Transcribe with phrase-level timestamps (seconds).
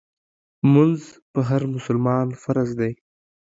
[0.71, 1.01] مونځ
[1.31, 2.93] په هر مسلمان فرض دی